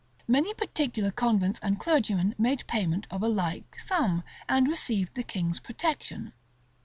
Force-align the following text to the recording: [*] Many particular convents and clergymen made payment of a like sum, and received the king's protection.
[*] 0.19 0.25
Many 0.27 0.55
particular 0.55 1.11
convents 1.11 1.59
and 1.61 1.79
clergymen 1.79 2.33
made 2.39 2.65
payment 2.65 3.05
of 3.11 3.21
a 3.21 3.27
like 3.27 3.79
sum, 3.79 4.23
and 4.49 4.67
received 4.67 5.13
the 5.13 5.21
king's 5.21 5.59
protection. 5.59 6.33